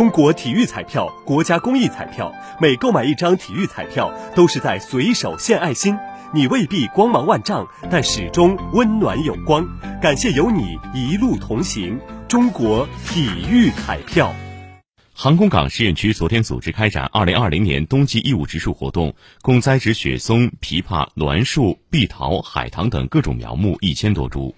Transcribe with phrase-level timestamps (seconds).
[0.00, 5.94] 中国体育彩票国家公益彩票每购买一张体育彩票都是在随手献爱心。
[6.32, 9.62] 你未必光芒万丈但始终温暖有光。
[10.00, 14.34] 感谢有你一路同行中国体育彩票。
[15.12, 24.54] 航空港实验区昨天组织开展二零二零年冬季义务植树活动共栽植雪松枇杷栾树碧桃海棠等各种苗木一千多株。